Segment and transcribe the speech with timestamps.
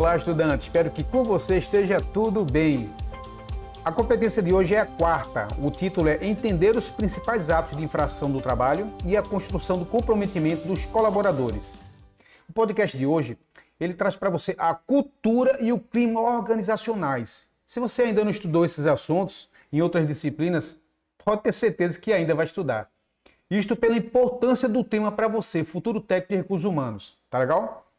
[0.00, 0.62] Olá, estudante.
[0.62, 2.90] Espero que com você esteja tudo bem.
[3.84, 5.46] A competência de hoje é a quarta.
[5.58, 9.84] O título é Entender os principais atos de infração do trabalho e a construção do
[9.84, 11.78] comprometimento dos colaboradores.
[12.48, 13.36] O podcast de hoje,
[13.78, 17.50] ele traz para você a cultura e o clima organizacionais.
[17.66, 20.80] Se você ainda não estudou esses assuntos em outras disciplinas,
[21.22, 22.88] pode ter certeza que ainda vai estudar.
[23.50, 27.18] Isto pela importância do tema para você, futuro técnico de recursos humanos.
[27.28, 27.89] Tá legal?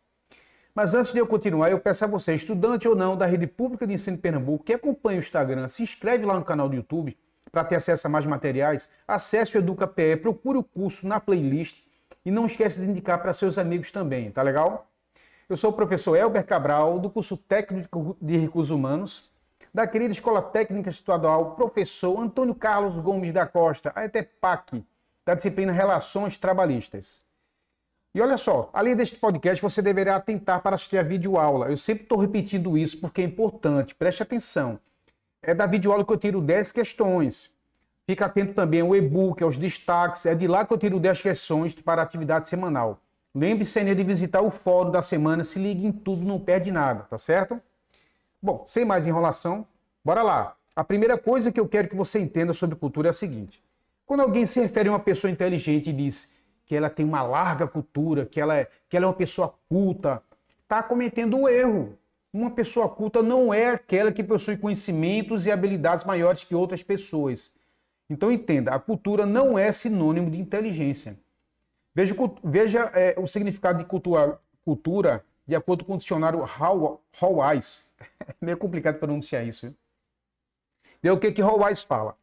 [0.74, 3.86] Mas antes de eu continuar, eu peço a você, estudante ou não da Rede Pública
[3.86, 7.18] de Ensino de Pernambuco, que acompanha o Instagram, se inscreve lá no canal do YouTube
[7.52, 11.84] para ter acesso a mais materiais, acesse o EducaPE, procure o curso na playlist
[12.26, 14.88] e não esqueça de indicar para seus amigos também, tá legal?
[15.50, 19.30] Eu sou o professor Elber Cabral, do curso técnico de recursos humanos,
[19.74, 24.86] da querida Escola Técnica Estadual, professor Antônio Carlos Gomes da Costa, a ETEPAC,
[25.26, 27.30] da disciplina Relações Trabalhistas.
[28.14, 31.68] E olha só, além deste podcast, você deverá atentar para assistir a videoaula.
[31.68, 34.80] Eu sempre estou repetindo isso porque é importante, preste atenção.
[35.42, 37.52] É da videoaula que eu tiro 10 questões.
[38.06, 40.26] Fica atento também ao e-book, aos destaques.
[40.26, 43.00] É de lá que eu tiro 10 questões para a atividade semanal.
[43.34, 47.04] Lembre-se ainda de visitar o fórum da semana, se ligue em tudo, não perde nada,
[47.04, 47.62] tá certo?
[48.42, 49.66] Bom, sem mais enrolação,
[50.04, 50.56] bora lá.
[50.76, 53.64] A primeira coisa que eu quero que você entenda sobre cultura é a seguinte.
[54.06, 56.34] Quando alguém se refere a uma pessoa inteligente e diz
[56.72, 60.24] que ela tem uma larga cultura, que ela é, que ela é uma pessoa culta,
[60.64, 61.98] está cometendo um erro.
[62.32, 67.52] Uma pessoa culta não é aquela que possui conhecimentos e habilidades maiores que outras pessoas.
[68.10, 71.20] Então entenda, a cultura não é sinônimo de inteligência.
[71.94, 77.82] Veja, veja é, o significado de cultura, cultura de acordo com o dicionário Hallwise.
[78.26, 79.66] É meio complicado pronunciar isso.
[79.66, 79.76] Viu?
[81.04, 82.16] E o que que Hallwise fala?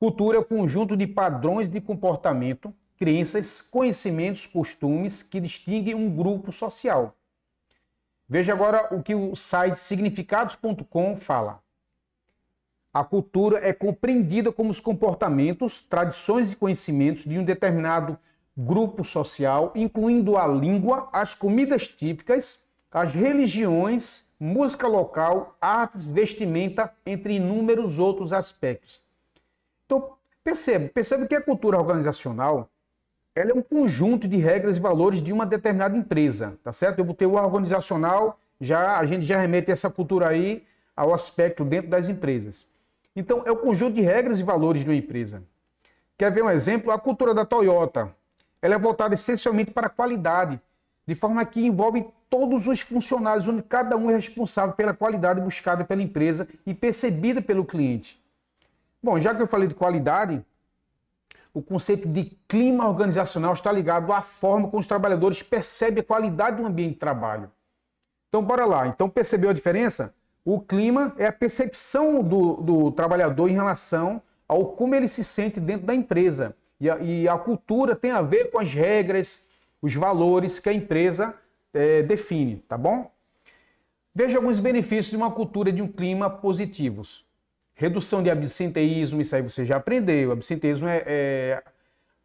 [0.00, 6.52] Cultura é o conjunto de padrões de comportamento crenças, conhecimentos, costumes que distinguem um grupo
[6.52, 7.16] social.
[8.28, 11.62] Veja agora o que o site significados.com fala.
[12.92, 18.18] A cultura é compreendida como os comportamentos, tradições e conhecimentos de um determinado
[18.56, 27.34] grupo social, incluindo a língua, as comidas típicas, as religiões, música local, artes, vestimenta, entre
[27.34, 29.02] inúmeros outros aspectos.
[29.84, 30.12] Então,
[30.44, 32.70] perceba, perceba que a cultura organizacional
[33.34, 37.00] ela é um conjunto de regras e valores de uma determinada empresa, tá certo?
[37.00, 40.64] Eu botei o organizacional, já a gente já remete essa cultura aí
[40.94, 42.66] ao aspecto dentro das empresas.
[43.16, 45.42] Então, é o conjunto de regras e valores de uma empresa.
[46.16, 46.92] Quer ver um exemplo?
[46.92, 48.14] A cultura da Toyota.
[48.62, 50.60] Ela é voltada essencialmente para a qualidade,
[51.06, 55.84] de forma que envolve todos os funcionários, onde cada um é responsável pela qualidade buscada
[55.84, 58.20] pela empresa e percebida pelo cliente.
[59.02, 60.44] Bom, já que eu falei de qualidade,
[61.54, 66.60] o conceito de clima organizacional está ligado à forma como os trabalhadores percebem a qualidade
[66.60, 67.50] do ambiente de trabalho.
[68.28, 68.88] Então, bora lá.
[68.88, 70.12] Então, percebeu a diferença?
[70.44, 75.60] O clima é a percepção do, do trabalhador em relação ao como ele se sente
[75.60, 76.56] dentro da empresa.
[76.80, 79.46] E a, e a cultura tem a ver com as regras,
[79.80, 81.34] os valores que a empresa
[81.72, 83.08] é, define, tá bom?
[84.12, 87.24] Veja alguns benefícios de uma cultura de um clima positivos.
[87.74, 90.30] Redução de absenteísmo, isso aí você já aprendeu.
[90.30, 91.62] Absenteísmo é, é,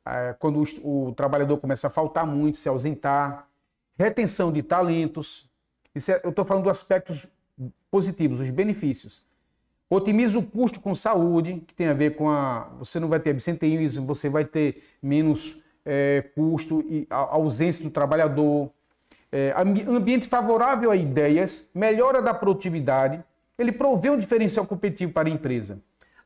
[0.05, 3.47] é quando o, o, trabalhador começa a faltar muito, se ausentar.
[3.97, 5.49] Retenção de talentos.
[5.93, 7.27] Isso é, eu estou falando dos aspectos
[7.89, 9.23] positivos, os benefícios.
[9.89, 12.69] Otimiza o custo com saúde, que tem a ver com a.
[12.77, 17.89] Você não vai ter absenteísmo, você vai ter menos é, custo e a ausência do
[17.89, 18.69] trabalhador.
[19.31, 19.53] É,
[19.87, 23.23] ambiente favorável a ideias, melhora da produtividade,
[23.59, 25.79] ele provê um diferencial competitivo para a empresa.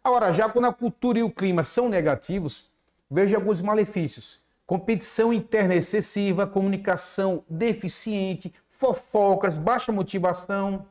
[0.04, 2.72] Agora, já quando a cultura e o clima são negativos,
[3.10, 4.42] veja alguns malefícios.
[4.66, 10.86] Competição interna excessiva, comunicação deficiente, fofocas, baixa motivação.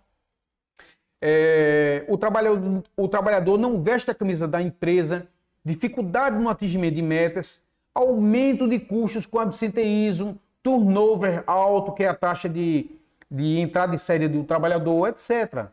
[1.20, 5.28] É, o, trabalhador, o trabalhador não veste a camisa da empresa,
[5.64, 7.62] dificuldade no atingimento de metas,
[7.94, 12.90] aumento de custos com absenteísmo, turnover alto, que é a taxa de,
[13.30, 15.70] de entrada e saída do trabalhador, etc.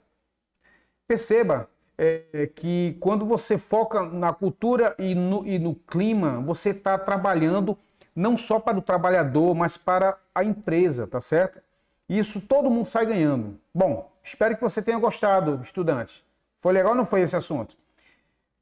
[1.09, 1.67] Perceba
[1.97, 7.75] é, que quando você foca na cultura e no, e no clima, você está trabalhando
[8.15, 11.59] não só para o trabalhador, mas para a empresa, tá certo?
[12.07, 13.59] Isso todo mundo sai ganhando.
[13.73, 16.23] Bom, espero que você tenha gostado, estudante.
[16.56, 17.75] Foi legal ou não foi esse assunto?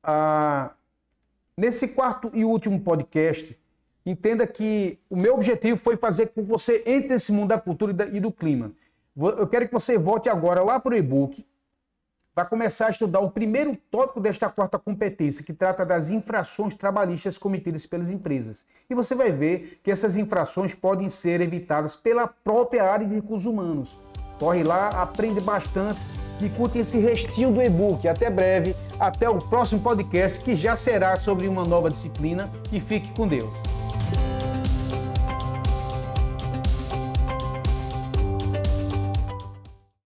[0.01, 0.71] Ah,
[1.57, 3.59] nesse quarto e último podcast,
[4.05, 7.94] entenda que o meu objetivo foi fazer com que você entre nesse mundo da cultura
[8.13, 8.71] e do clima.
[9.17, 11.45] Eu quero que você volte agora lá para o e-book,
[12.37, 17.35] vai começar a estudar o primeiro tópico desta quarta competência, que trata das infrações trabalhistas
[17.35, 18.63] cometidas pelas empresas.
[18.87, 23.47] E você vai ver que essas infrações podem ser evitadas pela própria área de recursos
[23.47, 23.97] humanos.
[24.37, 25.99] Corre lá, aprende bastante
[26.39, 28.07] e curte esse restinho do e-book.
[28.07, 33.11] Até breve, até o próximo podcast que já será sobre uma nova disciplina e fique
[33.15, 33.55] com Deus.